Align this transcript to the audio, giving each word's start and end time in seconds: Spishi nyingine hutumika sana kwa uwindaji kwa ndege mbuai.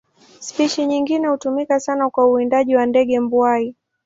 Spishi 0.39 0.85
nyingine 0.85 1.27
hutumika 1.27 1.79
sana 1.79 2.09
kwa 2.09 2.25
uwindaji 2.25 2.73
kwa 2.73 2.85
ndege 2.85 3.19
mbuai. 3.19 3.75